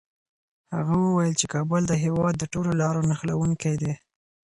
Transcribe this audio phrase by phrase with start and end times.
[0.75, 3.93] هغه وویل چي کابل د هېواد د ټولو لارو نښلوونکی دی.